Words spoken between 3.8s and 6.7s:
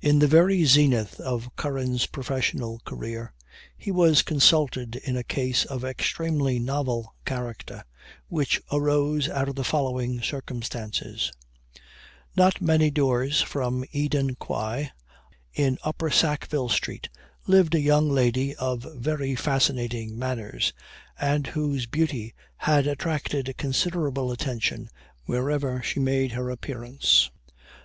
was consulted in a case of extremely